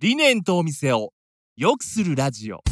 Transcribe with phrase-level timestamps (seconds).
[0.00, 1.12] 理念とお店を
[1.56, 2.62] 良くするラジオ。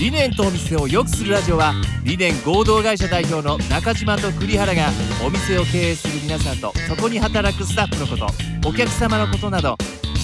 [0.00, 1.72] 理念とお店を良くするラジオは
[2.02, 4.88] 理念合同会社代表の中島と栗原が
[5.24, 9.78] お店を経営する皆さんとそこに働くスタッフのことお客様のことなど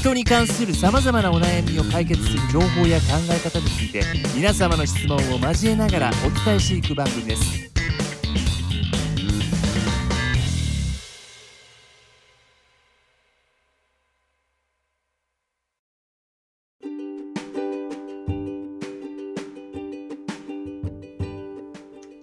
[0.09, 4.02] 人に関するさまざまなお悩みを解決する情報や考え方について
[4.34, 7.69] 皆様の質問を交えながらお伝えしていく番組です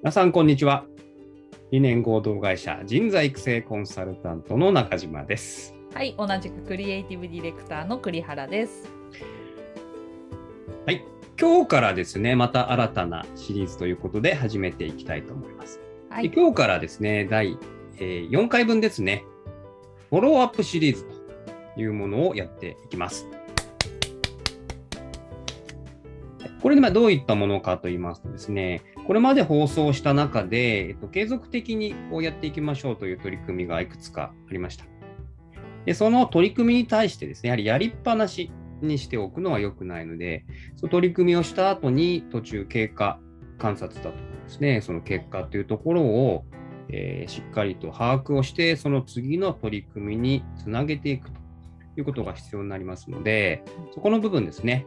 [0.01, 0.85] 皆さん、こんにちは。
[1.71, 5.74] 理念合同会社人材育成コンサルタントの中島です。
[5.95, 8.89] はい、同じくクリエイティブディレクターの栗原です。
[10.85, 11.01] はい。
[11.39, 15.79] 今日からですね、また新たなシリーズということで始めていきたいと思います。
[16.09, 17.57] はい、で今日からですね、第、
[17.97, 19.23] えー4回分ですね、
[20.09, 23.25] フォローアップシリーズというものをやっていきます。
[26.61, 34.94] これでまあどういったものかと言いますとですね、これまで放送した中で、えっと、継続的にこうやっていきましょうという取り組みがいくつかありました。
[35.85, 43.19] で、その取り組みに対してですね、やはりやりっぱなしにしておくのは良くないので、その取り組みをした後に途中経過
[43.57, 46.45] 観察だとかですね、その結果というところを、
[46.89, 51.39] えーしっかりと把握をして、その次の取り組みにつなげていくと
[51.97, 54.85] いうことが必要になりますので、そこの部分ですね、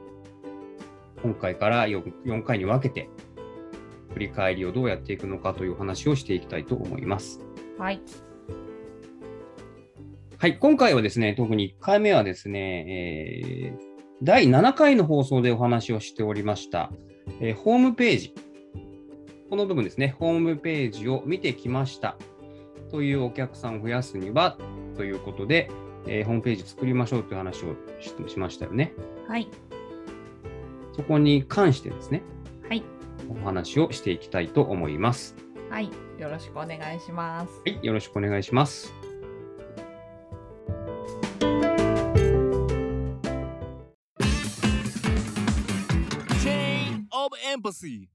[1.22, 3.08] 今回から 4, 4回に分けて、
[4.12, 7.40] 振り返りをどうやっていくのかという話をしていきたいと思います。
[7.78, 8.00] はい、
[10.40, 13.88] はい、今回はですね、特に1回目はですね、えー
[14.22, 16.92] 第7回の放送でお話をしておりました、
[17.40, 18.34] えーホームページ、
[19.50, 22.16] この部分ですね、ホームページを見てきました
[22.92, 24.56] というお客さんを増やすには
[24.96, 25.72] ということで、
[26.06, 28.92] えーホームページ作りましょうという話をししましたよね。
[29.26, 29.48] はい、
[30.92, 32.22] そこに関してですね、
[32.68, 32.84] はい、
[33.28, 35.34] お話をしていきたいと思います。
[35.68, 37.60] はい、よろしくお願いします。
[37.66, 38.97] はい、よろしくお願いします。
[47.54, 48.08] Empathy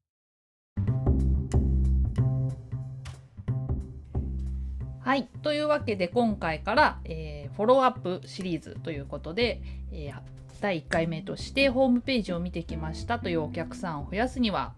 [5.01, 9.61] はい、というわけで今回から、えーフォローアップシリーズということで、
[9.91, 10.33] えー
[10.63, 14.71] 第1回目としてホームページを見てきましたというお客さんを増やすには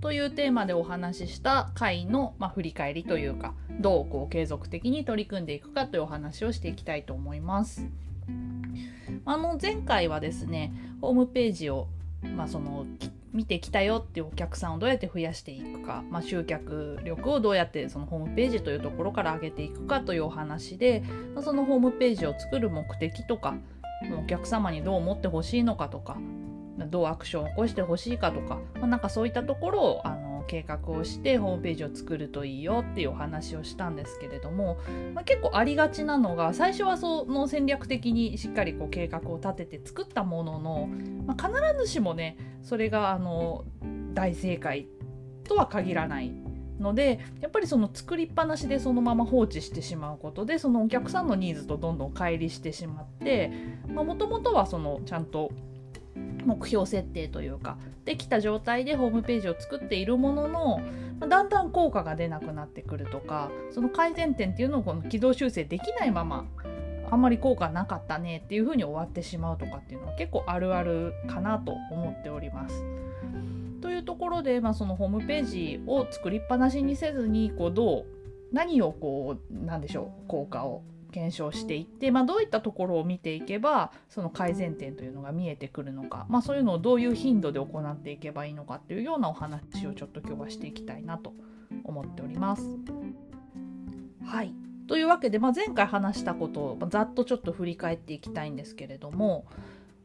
[0.00, 7.86] というテーマでお話しした回の、まあ、振り返りというかどうこう継続的に取り組んでいくかというお話をしていきたいと思います。
[9.24, 11.86] あの前回はですねホームページを、
[12.36, 12.84] まあ、その
[13.32, 21.02] 見てきたよっていうお客さんをどうやって増やしていくか、まあ、集客力をどうやってそのホームページというところから上げていくかというお話で
[21.42, 23.56] そのホームページを作る目的とか
[24.22, 26.18] お客様にどう思ってほしいのかとか
[26.90, 34.78] どうアクションを起こしてほしいかとか、まあ、なんかそういったところをあの計画をしてホームページを作るといいよっていうお話をしたんですけれども、
[35.14, 40.88] まあ、結構ありがちなのが最初はその戦略的にしっかりこう計画を立てて作ったものの、
[41.26, 43.64] まあ、必ずしもねそれがあの
[44.14, 44.86] 大正解
[45.44, 46.32] とは限らない
[46.78, 53.50] のでやっぱりその作りっぱなしでそのまま放置してしまうことでそのお客さんのニーズとどんどん乖離してしまって
[53.88, 55.52] もともとはそのちゃんと
[56.44, 60.80] 目標設定というかできた状態でホームページを作っているものの
[61.20, 66.46] まだんだん効果が出なくなってくるとかその改善点っていうのをこの軌道修正できないまま
[67.10, 72.82] あんまり効果なかったねっていうふうに終わってしまうとかっていうのは結構あるあるかなと思っております。
[73.82, 78.04] というところで、まあ、そのホームページを作りっぱなしにせずにこうどう
[78.50, 80.82] 何をこうなんでしょう効果を
[81.12, 91.34] 検証していって、まあ、どういったところを見ていけばその改善点というのが見えてくるのか、まあ、そういうのをどういう頻度で行っていけばいいのかっていうようなお話をちょっと今日はしていきたいなと
[91.84, 92.64] 思っております。
[94.24, 94.52] はい。
[94.86, 99.46] というわけで、まあ、前回話したことをまあざっとちょっと振り返っていきたいんですけれども、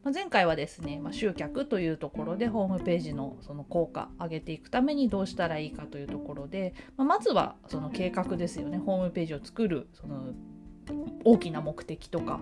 [0.02, 8.78] まあ前回はですね、まあ、集客というところでホームページのその効果上げていくためにどうしたらいいかというところで、まあまずはその計画ですよね。
[8.78, 10.32] ホームページを作るその
[11.24, 12.40] 大きな目的とか。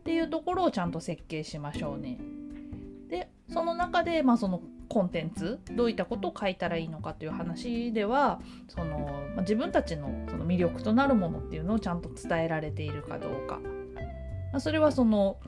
[0.00, 2.18] っていうところをちゃんと設計しましょうね。
[3.08, 8.98] でその中で、まあ、そのコンテンツどういったことを書いたらいいのかという話ではその、
[9.34, 13.60] まあ自分たちのその魅力となるものっていうのをちゃんと伝えられているかどうか。
[14.52, 15.38] まあ、それはその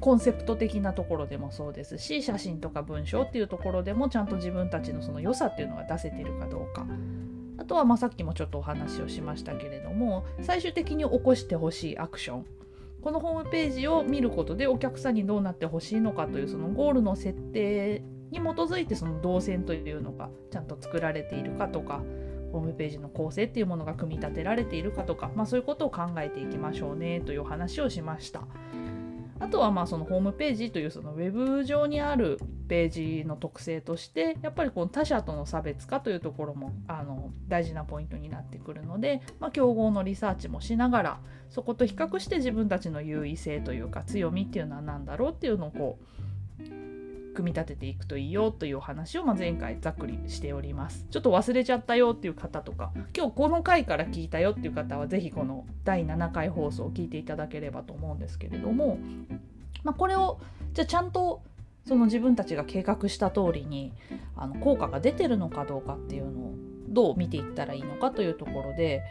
[0.00, 6.86] コンセプト的なところでもそうですし写真とか文章っていうところでもちゃんと自分たちのその良さっていうのが出せてるかどうか。
[7.72, 12.46] とはまあさっきもちょっとお話をしましたけれども最終的に起こしてほしいアクション
[13.00, 22.02] このホームページを見ることでお客さんにどうなってほしいのかというそのゴールの設定に基づいてその動線というのがちゃんと作られているかとか
[22.52, 28.42] ホームページの構成っていうものが組み立てられているかとか、まあ、そういうことを考えていきましょうねという話をしました。
[29.42, 46.22] あとはまあそのホームページというそのウェブ上にあるページの特性としてやっぱりこの他者との差別化というところもあの大事なポイントになってくるので、まあ、競合のリサーチもしながらそこと比較して自分たちの優位性というか強みっていうのは何だろうっていうのをこう
[47.32, 51.06] 組み立てていくといいよというお話を、ま前回ざっくりしております。
[51.10, 58.98] ちょっと忘れちゃったよっていう方とか、今日この回から聞いたよっていう方は、是非この第7回放送を聞いていただければと思うんですけれども、
[59.84, 60.40] まあ、これを
[60.74, 61.42] じゃあちゃんと
[61.86, 63.92] その自分たちが計画した通りに
[64.36, 66.54] あの効果が出てるのかどうかっていうのを
[66.88, 69.02] どう見ていったらいいのかというところで、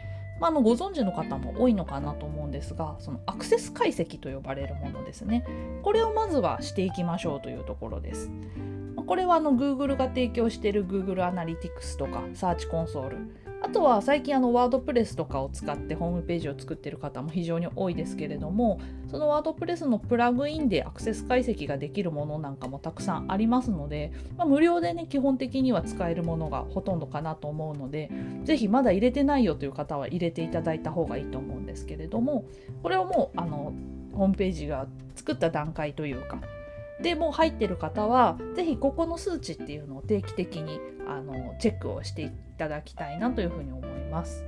[0.42, 5.46] まあ、あのご存知の方も多いのかなと思うんですがそのアクセス解析と呼ばれるものですね。
[5.84, 8.28] これをまずはしていきましょうというところです。
[9.06, 13.18] これはあの Google が提供している Google アナリティクスとか Search コンソール
[13.62, 28.10] あとは最近あのワードプレスとかを使ってホームページを作ってる方も非常に多いですけれどもそのワードプレスのプラグインでアクセス解析ができるものなんかもたくさんありますので、まあ、無料でね基本的には使えるものがほとんどかなと思うので
[28.42, 32.44] 是非まだ入れてないよという方は入れていただいた方がいいと思うんですけれども
[32.82, 33.72] これをもうあの
[34.12, 36.40] ホームページが作った段階というか
[37.00, 44.44] でもう入ってる方は是非ここの数値っていうのを定期的にあのチェックをしていただきたいなというふうに思います。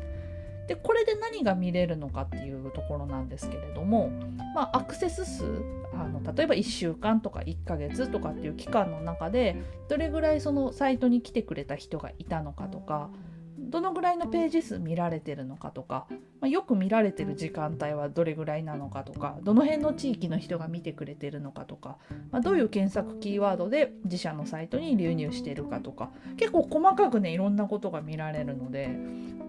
[0.66, 4.10] でこれで何が見れるのかっていうところなんですけれども、
[4.54, 5.44] まあ、アクセス数
[5.92, 9.56] あの例えば1週間とか1ヶ月とかっていう期間の中で
[9.88, 13.10] どれぐらいそのサイトに来てくれた人がいたのかとか
[13.70, 16.06] どのぐらいのページ数見られてるのかとか、
[16.40, 21.98] まあ、よく見られてる時間帯はどれぐらいなのかとかどの辺の地域の人が見てくれてるのかとか、
[22.30, 28.96] まあ、どういう検索キーワードで自社のサイトに流入してるかとか結構細かくねいろんなことが見られるので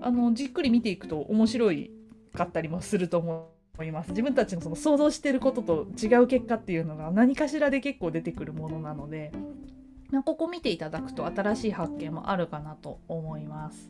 [0.01, 1.91] あのじっくり見ていくと面白い
[2.35, 3.49] かったりもすると思
[3.83, 4.09] います。
[4.09, 9.31] 自分たちのその想像してることと違う結果っていうのが何かしらで結構出てくるものなので
[10.23, 13.89] ここ見ていただくと新しい発見もあるかなと思います。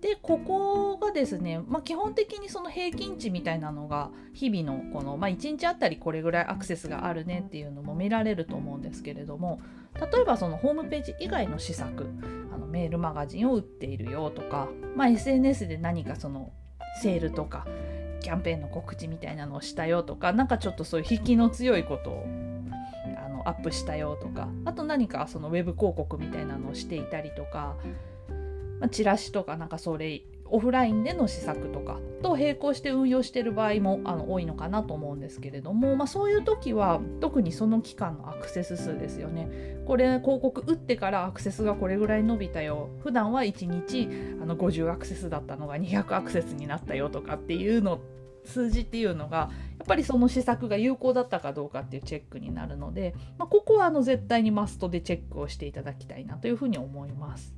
[0.00, 9.60] でここがですね、まあ、基本的にその平均値みたいなのが日々のこの、まあ、1日あたりこれぐらいアクセスがあるねっていうのも見られると思うんですけれども
[9.94, 12.08] 例えばそのホームページ以外の施策
[12.52, 16.50] あのメールマガジンを売っているよとか、まあ、SNS で何かその
[17.02, 17.66] セールとか
[18.20, 22.26] キャンペーンの告知みたいなのをしたよとか何かちょっとそういう引きの強いことを
[23.40, 27.76] のアップしたよとかあと何かそのウェブ広告みたいなのをしていたりとか
[28.80, 30.22] まあ、チラシとかなんかそれ
[30.52, 39.48] オフラインでの施策とかと並行して運用してる場合もあの多いのかなと思うんですけれども、まあ、そういう時は特にその期間のアクセス数ですよね。
[39.86, 44.08] これ広告打ってからアクセスがこれぐらい伸びたよ普段は1日
[44.42, 48.00] あの50アクセスだったのが200アクセスになったよとかっていうの
[48.44, 57.54] 数字っていうのがやっぱりその施策が有効だったかどうかっていうチェックになるので、まあ、ここはあの絶対にマストでチェックをしていただきたいなというふうに思います。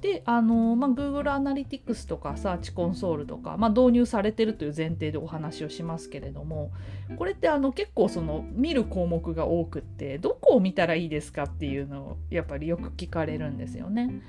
[0.00, 6.70] であの、まあ、Google アナリティクスとか Search コンソールとか、まあ、導入されてるという前提でお話をしますけれども
[7.16, 14.20] これってあの結構その見る項目が多くってどこを見たらいいですかっていうのをやっぱりよく聞かれるんですよね。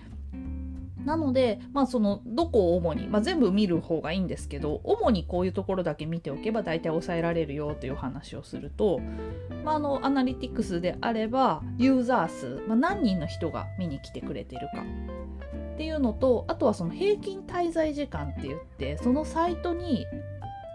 [1.08, 9.00] なので、まあ、そのどこを主に、まあ、全部見る方がいいんですけど主にこういうところだけ見ておけば大体抑えられるよという話をすると、
[9.64, 14.84] まあ、あのアナリティクスであればユーザー数、まあ、何人の人が見に来てくれてるか
[15.76, 20.06] っていうのとあとはその平均滞在時間って言ってそのサイトに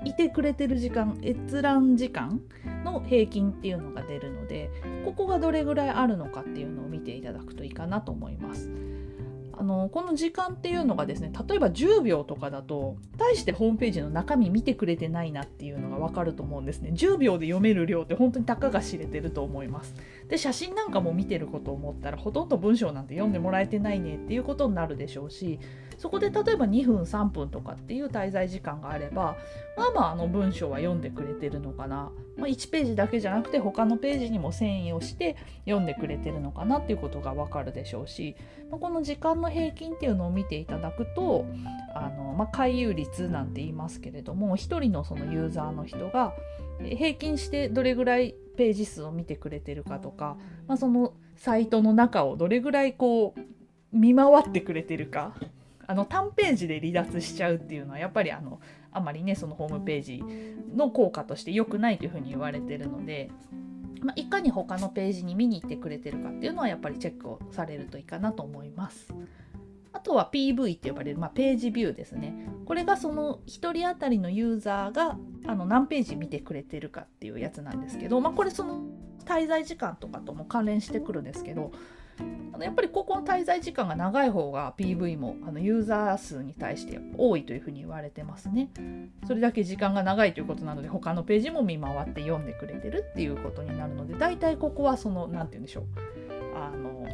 [0.06, 2.40] いてくれてる時間閲覧時間
[2.84, 4.70] の平均っていうのが出るので
[5.04, 8.70] ここがどれぐらいあるのかっていうのを見ていただくといいかなと思います。
[9.54, 16.90] あのこの時間っていうのがですね例えば10秒とかだと大してホームページの中身見てくれてないなっていうのが分かると思うんですね。
[16.94, 19.94] 10秒で読める量って本当にたかが知れてると思います。
[20.28, 25.58] で写真なんかも見てることを思ったらほとんど文章なんて読んでもらえてないねっていうことになるでしょうし
[26.02, 29.36] そこで例えば2分3分とかっていう滞在時間があれば
[29.76, 38.34] まあまああの文章は読んでくれてるのかな、まあ、1ページだけじゃなくて他のページにも遷移をして読んでくれてるのかなっていうことがわかるでしょうし、
[38.68, 41.46] まあ、この時間の平均っていうのを見ていただくと
[41.94, 46.34] あの、まあ、回遊率なんて言いますけれども1人のそのユーザーの人が
[46.80, 55.36] 平均してどれぐらいページ数を見てくれてるかとか、まあ、そのサイトの中をどれぐらいこう見回ってくれてるか
[55.86, 58.60] あの短ページで離脱しちゃうっていうのはやっぱりあの
[58.92, 60.22] あまりねそのホームページ
[60.74, 63.30] の効果として良くないというふうに言われてるので、
[64.00, 69.12] まあ、いかに他のページに見に行ってくれてるかっていうのはやっぱりチェックをされるといいかなと思います。
[69.92, 72.48] あとは PV って呼ばれる、まあ、ページビューですね。
[72.64, 78.82] これがその1人当たりのユーザーがあの何ページ見てくれてるかっていうやつなんですけど、まあ、これその
[79.24, 81.72] 滞在時間とかとも関連してくるんですけど
[82.52, 88.68] あのやっぱりここの滞在時間が長い方が PV もあのユーザー数に対して多いというふうに言われてますね。
[89.26, 95.84] それだけ時間が長いということなので他のページも見回って読んでくれてるっていうことになるので大体ここはその何て言うんでしょう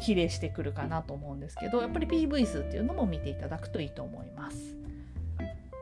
[0.01, 4.77] 比例してくるかなと思うんですけどやっぱり PV 数っていうのも見ていただくといいと思います。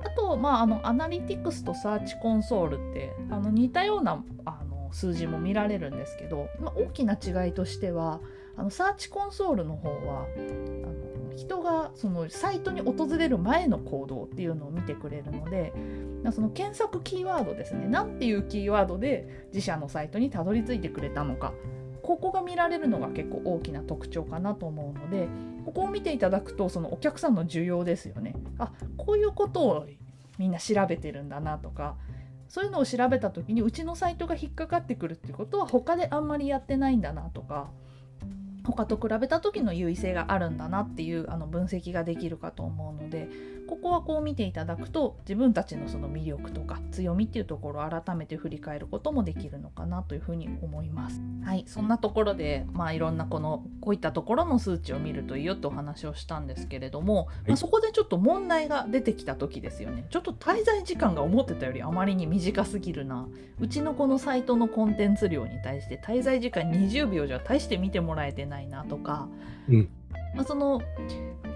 [0.04, 8.20] あと、まあ、あのアナリティクスとサーチコンソールってあの似たようなあの数字も見られるんですけど、まあ、大きな違いとしては
[8.56, 15.73] あのサーチコンソールの方はあの人がそのサイトに訪れる前の行動っていうのを見てくれるので
[16.32, 21.52] その検索キーワードですね何ていうキーワードで自社のサイトにたどり着いてくれたのか
[22.07, 25.29] ここが見られるのが結構大きな特徴かなと思うので
[25.65, 28.35] ここを見ていただくとそのお客さんの需要ですよね。
[28.59, 29.87] あこういうことを
[30.39, 31.97] みんな調べてるんだなとか
[32.49, 37.71] そういうのを調べた時にうちのサイトが引っかかってくるっていうことは他であんまりやってないんだなとか
[38.65, 43.29] 他と比べた時の優位性があるんだなっていうあの分析ができるかと思うので
[43.66, 51.20] ここはこう見ていただくと自分たちのその魅力とか強みっていうところを改めて振り返ることもできるのかなというふうに思います。
[51.44, 60.06] はい、そんなところでまあいろんなこのこういったところの数値を見るといいよってお話をしたんですけれども、まあ、そこでちょっと問題が出てきた時ですよね。
[60.11, 63.26] ちょっと滞在時間が思ってたよりあまりに短すぎるな。
[63.61, 69.28] うちのこのサイトのコンテンツ量に対して滞在時間20秒じゃ大して見てもらえてないなとか、
[69.68, 69.88] うん、
[70.35, 70.82] まあ、その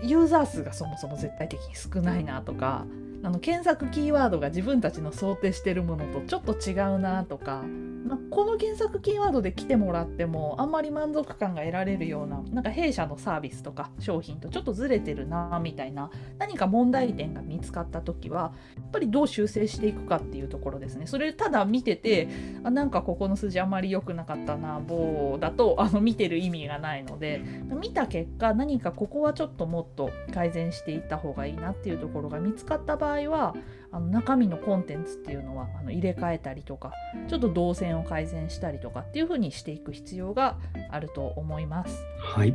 [0.03, 2.87] ユーザー数がそもそも絶対的に少ないなとか
[3.23, 7.63] あの検索キーワードが自分たちの想定してるものとちょっと違うなとか、
[8.07, 21.07] まあ、この検索キーワードで来てもらってもあんまり満足感が得られるようななんか弊社のサービスとか商品とちょっとずれてるなみたいな何か問題点が見つかった時はやっぱりどう修正していくかっていうところですね。
[21.07, 22.29] それただ見てて
[22.65, 27.43] あなんかここの数字あんまり良くなかったな棒だとあの見てる意味がないので
[27.81, 33.55] 見た結果何かここはちょっともっと改善していった方がいいなっていうところが見つかった場合は
[33.93, 36.93] あの中身のコンテンツっていうのはあの入れ替えたりとか
[37.29, 40.59] ちょっと動線を改善したりとかっていう風にしていく必要が
[40.91, 42.05] あると思います。
[42.19, 42.55] はい。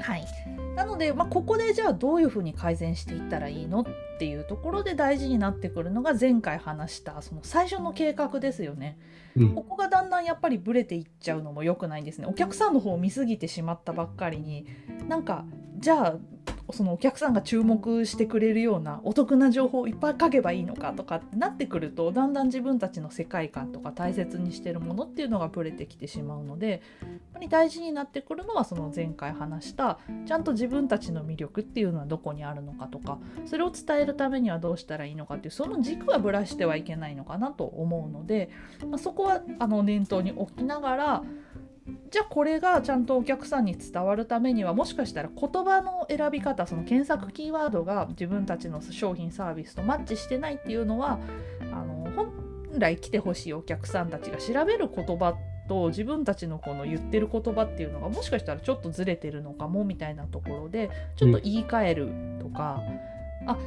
[0.00, 0.26] はい、
[0.74, 3.84] なので、まあ、ここでじゃあどういうふうに改善していったらいいのっ
[4.18, 8.98] ていうところで大事になってくるのが前回話したその最初の計画ですよね、
[9.36, 14.66] うん、ここがだんだんやっぱりブレていっちゃうのも良くないんですねお客さんの方を見すぎてしまったばっかりに
[15.08, 15.44] なんか
[15.78, 16.16] じゃあ
[16.72, 38.50] そのお客さんが注目してくれるようなお得な情報をいっぱい書けばいいのかとかってなってくるとだんだん自分たちの世界観とか大切にしてるものっていうのがブレてきてしまうのでやっぱり大事になってくるのはその前回話したちゃんと自分たちの魅力っていうのはどこにあるのかとかそれを伝えるためにはどうしたらいいのかっていうその軸はぶらしてはいけないのかなと思うので、
[38.88, 41.22] まあ、そこはあの念頭に置きながら
[42.10, 51.18] じゃあこれがちゃんとお客さんに伝わるためにはもしかしたら言葉の選び方その検索キーワードが自分たちの商品サービスとマッチしてないっていうのは
[51.60, 52.32] あの本
[52.78, 55.36] 来来てほしいお客さんたちが調べる言葉
[55.68, 62.08] と自分たちのこの言ってる言葉っていうのがもしかしたらちょっとずれてるのかもみたいなところでちょっと言い換える
[62.40, 62.80] とか、
[63.42, 63.58] うん、あ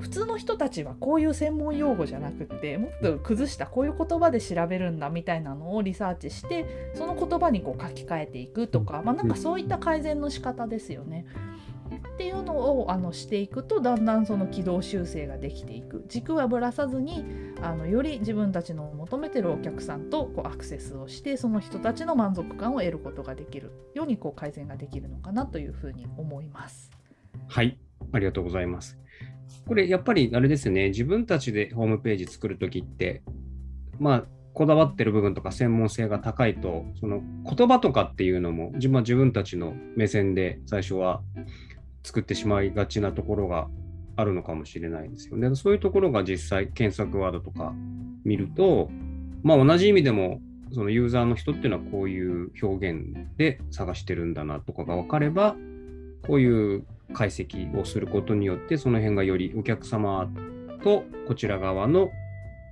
[0.00, 11.26] 普通の人たちはこういう専門用語じゃなくってもっと崩したこういう言葉で調べるんだみたいなのをリサーチしてその言葉にこう書き換えていくとか、まあ、なんかそういった改善の仕方ですよね。
[12.14, 17.24] っていうのをあのしていくとだんだんその軌道修正ができていく軸はぶらさずに
[17.62, 26.90] あのより自分たちの求めてるお客さんとこうアクセスをしてその人たちの満足感を得ることができるようにこう改善ができるのかなというふうに思います。
[27.48, 27.78] はい
[28.12, 28.96] ありがとうございます。
[29.66, 33.22] これやっぱりあれですね、自分たちでホームページ作るときって、
[33.98, 41.20] まあ、こだわってる部分とか専門性が高いと、その言葉とかっていうのも自分は自分たちの目線で最初は
[42.02, 43.68] 作ってしまいがちなところが
[44.16, 45.54] あるのかもしれないですよね。
[45.56, 47.74] そういうところが実際検索ワードとか
[48.24, 48.88] 見ると、
[49.42, 50.40] まあ同じ意味でも
[50.72, 55.54] そのユーザーの人っていうのはこういう表現で探してるんだなとかが分かれば、
[56.26, 60.28] こういう解析をすることによって、その辺がよりお客様
[60.82, 62.10] とこちら側の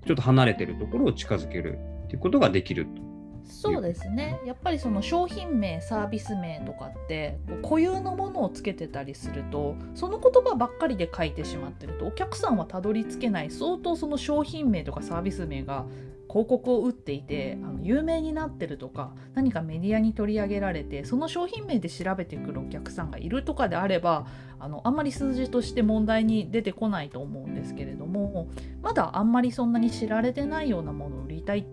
[0.07, 3.05] ちょっと離れてるところを近づけるっていうことができると。
[3.47, 15.85] そうですねやっぱりその商品名サービス名とかってこう固有のものをつけてたりするとその言葉ばっかりで書いてしまってるとお客さんはたどり着けない相当その商品名とかサービス名が
[16.35, 24.27] 広告を打っていてあの有名になってるとか何かメディアに取り上げられてその商品名で調べてくるお客さんがいるとかであれば
[24.59, 28.49] あのあんまり数字として問題に出てこないと思うんですけれども
[28.83, 31.65] まだあんまりそんなに知られてないようなものを売りたいっ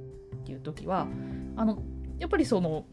[0.46, 1.08] ていう時は
[1.56, 1.82] あの
[2.20, 2.86] やっぱりその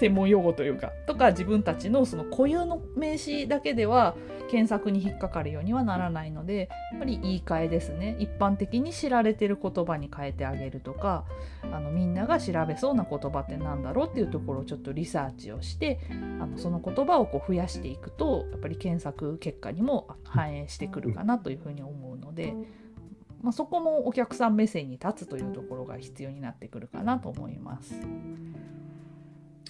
[0.00, 4.16] 専門用語というかとか自分たちのその固有の名詞だけでは
[4.50, 11.26] 検索に引っかかるようにはならないのでやっぱり言い換えですね一般的に知られてる言葉に変えてあげるとか
[11.70, 16.00] あのみんなが調べそうな言葉って何だろうっていうところをちょっとリサーチをして
[16.40, 22.54] あのその言葉をこう増やしていくとやっぱり検索結果にも反映してくるかなというふうに思うので。
[23.42, 27.94] まあ、そこもお客さん目線に立つというところが必要になってくるかなと思います。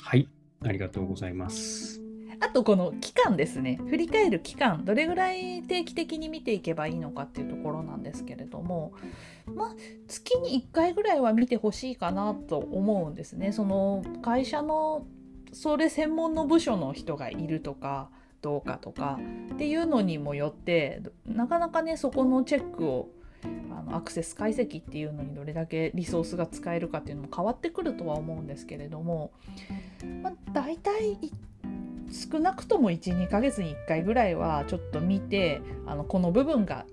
[0.03, 0.29] はい、
[0.65, 2.01] ありがとうございます。
[2.41, 8.95] あとこの期間ですね振り返る期間どれぐらい定期的に見ていけばいいのかっていうところなんですけれども
[9.55, 9.75] まあ
[10.09, 13.53] 月に1回ぐらいは見てほしいかなと思うんですね。
[13.53, 15.07] その会社の
[15.53, 18.09] それ専門の部署の人がいるとか
[18.41, 19.19] どうかとか
[19.53, 23.11] っていうのにもよってなかなかねそこのチェックを
[23.71, 29.33] あのアクセス解析っていうのにどれだけリソースが使えるかっていうのも変わってくるとは思うんですけれども、
[30.23, 31.19] まあ、大体
[32.11, 36.85] 少なくとも12ヶ月に1回ぐらいはちょっと見てあのこの部分が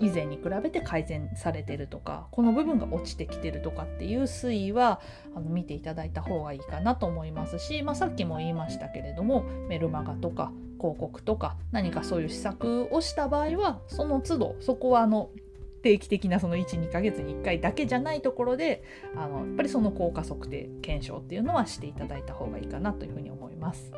[0.00, 5.00] 以前に比べて改善されてるとかこの部分が落ちてきてるとかっていう推移は
[5.34, 15.30] あの見ていただいた方がいいかなと思いますし、まあ、さっきも言いましたけれどもメルマガとか広告とか何かそういう施策をした場合はその都度そこはあの
[15.78, 18.82] 定期的なその12ヶ月に1回だけじゃないところで
[19.16, 23.92] あのやっぱりその効果測定検証っていうのはしていただいた方がいいかなというふうに思います。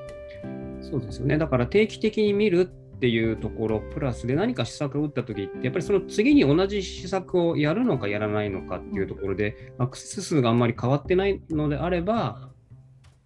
[0.80, 1.38] そうですよね。
[1.38, 12.49] だから定期的に見るっていうところ、プラスで何か施策を打ったときって、やっぱりその次に同じ施策をやるのかやらないのかっていうところで、アクセス数があんまり変わってないのであれば、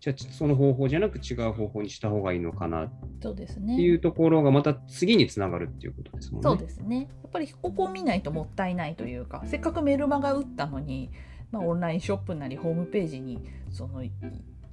[0.04, 2.84] じゃあその方法じゃなく違う方法にした方がいいのかな。
[2.84, 2.90] っ
[3.22, 6.42] そうですてねいうところがまた次につながるっていうことですもんね。
[6.42, 7.08] そうですね。
[7.22, 11.10] やっぱりここを見ないともったいないというかせっかくメルマガ打ったのに、
[11.50, 13.40] まあ、オンラインショップなりホームページに
[13.70, 14.12] そのい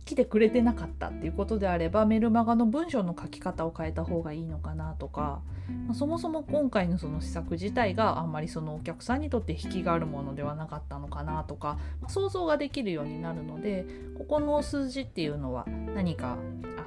[0.06, 5.42] 来てくれてなかったっていうことであればメルマガの文章の書き方を変えた方がいいのかなとか、
[5.88, 13.86] まあそもそも今回のその施策自体があんまりそのお客さんにとって引きがあるものではなかったのかなとか、まあ想像ができるようになるので
[14.18, 16.38] ここの数字っていうのは何か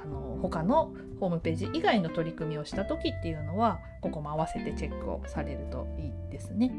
[0.03, 6.71] あの他のホームページ以外の取り組みをした時っていうのはここも合わせてチェックをされるといいですね。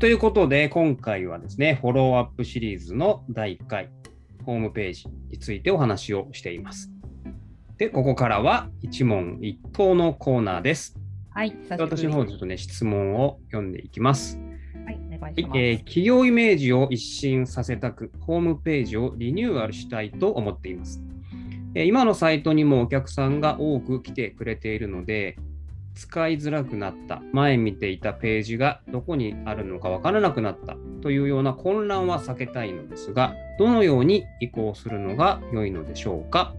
[0.00, 3.90] ということで、今回はですね、フォローアップシリーズの第1回、
[4.46, 6.90] ホームページについてお話をしています。
[7.76, 10.98] で、ここからは一問一答のコーナーです。
[11.34, 14.38] はい、私の方でちょっとね、質問を読んでいきます。
[14.86, 15.58] はい、お願いはいします。
[15.58, 21.02] えー企業イメージを一新させたく、ホームページをリニューアルしたいと思っています。
[21.74, 25.36] えー今のサイトにもお客さんが多く来てくれているので、
[25.94, 36.54] 使いづらくなった、前見ていたページがどこにあるのかわからなくなったというような混乱は避けたいのですが、どのように移行するのが良いのでしょうか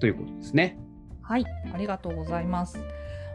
[0.00, 0.78] ということですね。
[1.22, 2.78] はい、ありがとうございます。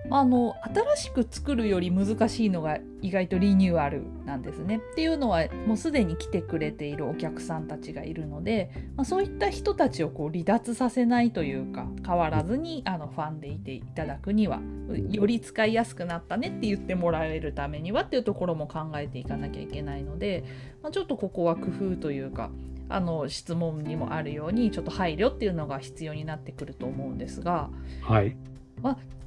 [0.09, 0.55] あの
[0.95, 4.77] 新しく作るより難しいのが意外とリニューアルなんですね。
[4.77, 14.59] っていうのはもうすでに来てくれているお客さんたちがいるので、まあ、そういった人たちをこう離脱させないというか変わらずにあのファンでいていただくには
[15.09, 20.43] より使いやすくなったねって言ってもらえるためにはっていうところも考えていかなきゃいけないので、
[20.81, 22.49] まあ、ちょっとここは工夫というか
[22.89, 27.69] あの質問にもあるようにちょっと配慮っていうのが必要になってくると思うんですが。
[28.01, 28.35] はい。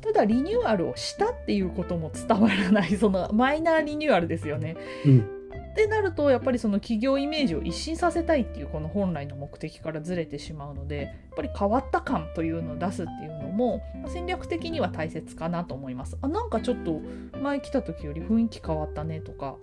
[0.02, 4.76] ただリニューアルをしたっていうことも伝わらないそのマイナーリニューアルですよね。
[5.06, 5.38] うん
[5.72, 16.18] ってなるとやっぱりその企業イメージを一新させたいっていうこの本来の目的からずれてしまうのでやっぱり変わった感というのを出すっていうのも戦略的には大切かなと思います。
[16.20, 17.00] あなんかちょっと
[17.38, 19.56] 前来た時より雰囲気変わったねとか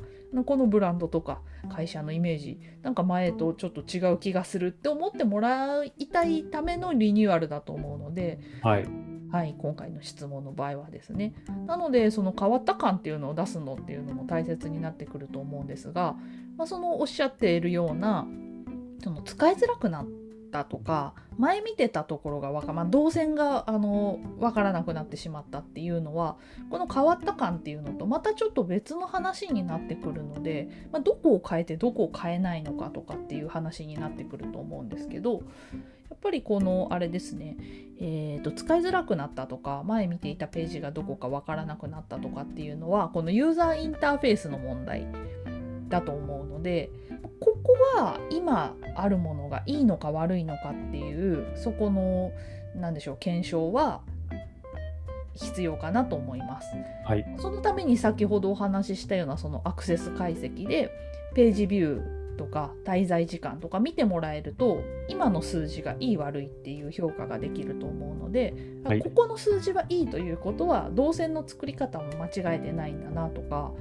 [0.45, 1.41] このブランドとか
[1.73, 9.08] 会社のイメージなんか前とちょっと違う気がするって思ってもらいたいためのリニューアルだと思うのではい。
[9.31, 11.33] はい、今回の質問の場合はですね。
[11.67, 16.15] なのでその変わった感っていうのを出すのっていうのも大切になってくると思うんですが、
[16.57, 18.27] まあ、そのおっしゃっているような
[19.03, 20.05] その使いづらくなっ
[20.49, 26.37] たとか前見てたところがわか、まあ、動線があの分からなくなってしまったっていうのは
[26.69, 35.43] この変わった感っていうのとまたちょっと別の話になってくるので、まあ、どこを変えてどこを変えないのかとかっていう話になってくると思うんですけど
[36.09, 37.55] やっぱりこのあれですね、
[38.01, 45.07] えーと、使いづらくなったとか前見ていたページがどこか分からなくなったとかっていうのはこのユーザーインターフェースの問題
[45.87, 46.91] だと思うので
[47.39, 52.31] ここは今あるものがいいのか悪いのかっていうそこの
[52.75, 54.01] 何でしょう検証は
[55.35, 56.67] 必要かなと思います。
[57.05, 60.91] はい、そのために先ほどお話ししたようなそのアクセス解析で
[61.33, 68.53] ページビューとか滞在時間とか見てもらえると今の数字がいい悪いっていう評価ができると思うので、
[68.85, 73.71] はい、ここの数字はいいということは動線の作り方も間違えてないんだなとか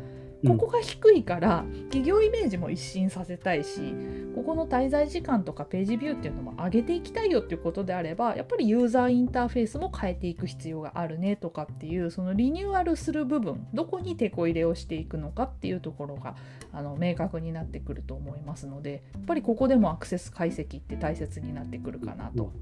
[0.46, 3.92] ここが低いから企業イメージも一新させたいし
[4.36, 16.36] ここの滞在時間とかページビューっていうのも上げていきたいよっていうことであればやっぱりユーザーインターフェースも変えていく必要があるねとかっていうそのリニューアルする部分どこにテこ入れをしていくのかっていうところが
[16.72, 22.52] あの明確になってくると思いますのでやっぱりここでもアクセス解析って大切になってくるかなと、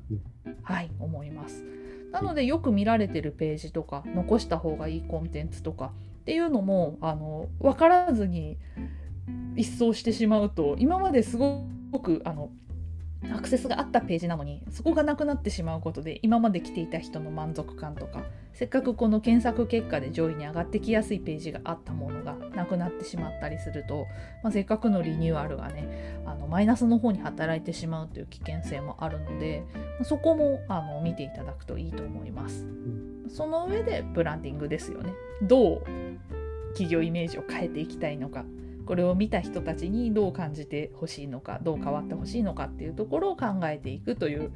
[0.63, 1.65] はい、思います。
[2.13, 5.93] なのでよく見られてるページとか残した方がいいコンテンツとか
[6.27, 8.59] っていうのもあの分からずに
[9.55, 11.63] 一掃してしまうと今まですご
[12.03, 12.51] くあの
[13.33, 24.07] アクセスがあったページなのにそこがなくなってしまうことで今まで来ていた人の満足感とかせっかくこの検索結果で上位に上がってきやすいページがあったものがなくなってしまったりすると、
[24.43, 32.67] まあ、せっかくのリニューアルがねあのマイナスの方に働いてしまうという危険性もあるので、まあ、そこもあの見ていただくといいと思います。
[33.37, 35.13] その上でブランディングですよね。
[35.43, 35.83] どう
[36.71, 38.47] 企業イメージを変えていきたいのか
[38.87, 44.53] これを見た人たちにどう感じてほしいのかどう変わってほしいのかっていうところを考えていくという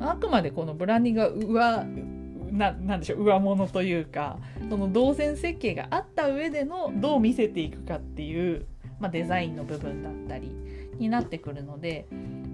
[0.00, 4.38] あくまでこのブランディングが上ななんでしょう上物というか
[4.70, 8.66] その動線設計があった上でのどう見せていくかっていう、
[9.00, 10.52] まあ、デザインの部分だったり
[10.98, 12.06] になってくるので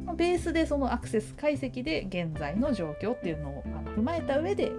[0.08, 3.64] まベースでそのアクセス解析で現在の状況っていうのを
[3.96, 4.72] 踏まえた上で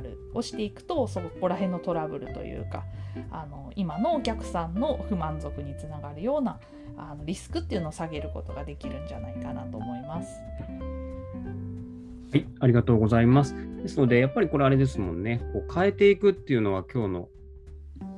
[0.00, 2.84] リニューアルをしていくとそこら辺のトラブルというか
[3.30, 6.58] あの今のお客さんの不満足につながるような
[6.96, 10.40] あのリスクっていうのを下げることができるんじゃないかなと思います。
[12.30, 13.54] はい、ありがとうございます。
[13.82, 17.28] ですので、やっぱりこれあれですもんね、こう変えていくっていうのは今日の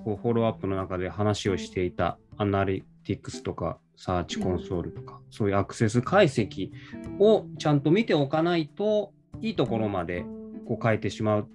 [0.05, 6.71] こうフォローアップの中で話をしていたアナリティクスとかサーチコンソールとか、うん、そういうアクセス解析
[7.19, 9.13] をちゃんと見ておかないと
[9.43, 10.25] いいところまで
[10.67, 11.49] こう変えてしまう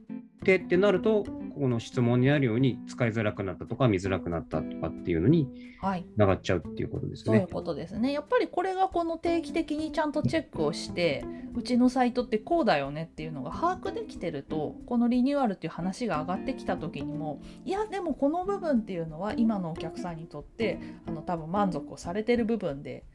[0.45, 5.49] ってってなるとこの質問にあるように使いづらくなったとか見づらくなったとかっていうのに
[6.13, 7.31] つながっちゃうっていうことですね。
[7.31, 8.11] はい、そういうことですね。
[8.11, 23.05] やっぱりこれがこの定期的にちゃんとチェックをしてうちのサイトってこうだよねっていうのが把握できてるとこのリニューアルっていう話が上がってきた時にもいやでもこの部分っていうのは今のお客さんにとってあの多分満足をされてる部分で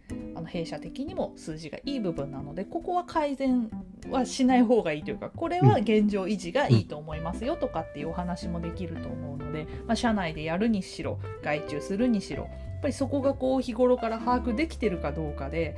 [0.41, 3.71] あの弊社的にも数字がいい部分なのでここは改善
[4.09, 15.77] はしない方がいいというかこれは現状維持がいいと思いますよとかっていうお話もできると思うので、まあ、社内でやるにしろ外注するにしろやっぱりそこがこう日頃から把握できてるかどうかで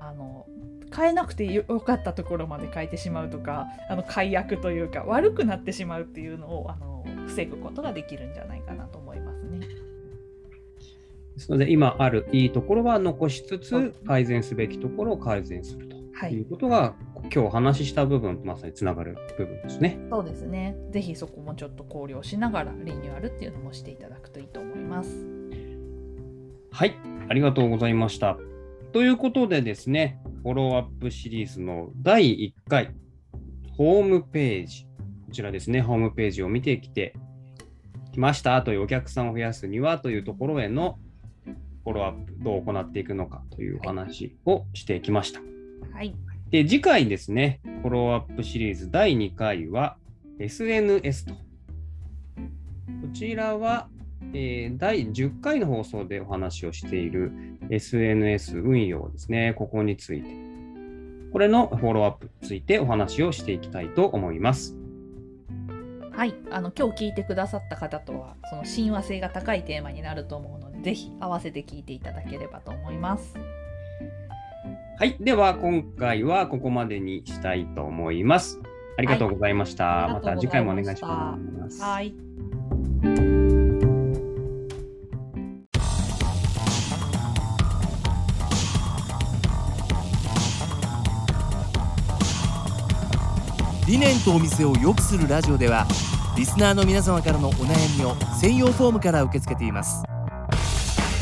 [0.00, 0.46] あの
[0.96, 8.97] 変えなくてよかったところまで変えてしまうとかあの解約というか悪くなってしまうっていうのをあの防ぐことができるんじゃないかなと。
[11.38, 20.00] ですので今あるいいところは残しつつ改善すべきところを改善するということが、今日お話しした部分とまさにつながる部分ですね。
[20.10, 20.76] そうですね。
[20.90, 25.28] ぜひそこもちょっと考慮しながらリニューアルっていうのもしていただくといいと思います。
[26.72, 26.96] はい、
[27.28, 28.36] ありがとうございました。
[28.92, 32.94] ということでですね、フォローアップシリーズの第1回、
[33.76, 34.86] ホームページ、
[35.26, 37.14] こちらですね、ホームページを見てきて
[38.10, 40.98] きましたというお客さんを増やすにはというところへの
[41.88, 45.40] フォローアップ、どう行っていくのかというお話をしてきました。
[45.94, 46.14] はい。
[46.50, 49.96] で、次回ですね、フォローアップシリーズ第2回は
[50.38, 51.32] SNS と。
[51.32, 51.40] こ
[53.14, 53.88] ちらは、
[54.34, 57.32] えー、第10回の放送でお話をしている
[57.70, 60.28] SNS 運用ですね、ここについて。
[61.32, 64.76] これのフォローアップについてお話をしていきたいと思います。
[66.18, 73.34] はい、あの今日聞いてくださった方とはその親和性が高いテーマになると思うぜひ合わせて聞いていただければと思います。
[74.98, 75.16] はい。
[75.20, 78.60] では、今回はここまでにしたいと思います。
[78.98, 79.84] ありがとうございました。
[79.84, 81.38] はいまた次回もお願いしま
[81.70, 81.80] す。
[81.80, 82.14] はい。
[93.86, 95.86] 理念とお店を良くするラジオでは
[96.36, 100.04] リスナーの皆様からのお悩みを専用フォームから受け付けています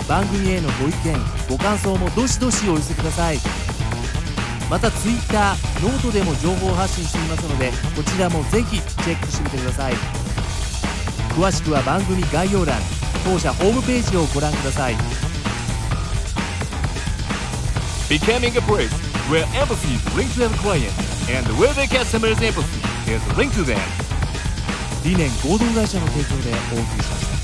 [0.09, 3.39] 番組へのご意見ご感想もどしどしお寄せください。
[4.71, 9.95] またツイッターノートでも情報発信していますのでこちらもぜひチェックしてみてください。
[11.31, 12.77] 詳しくは番組概要欄
[13.25, 14.97] 当社ホームページをご覧ください。
[18.09, 18.91] Becoming a place
[19.29, 20.91] where empathy is linked to the client
[21.29, 22.81] and where the customer's empathy
[23.13, 23.79] is linked to them.
[25.05, 27.36] 理念合同会社の提供でお送りしました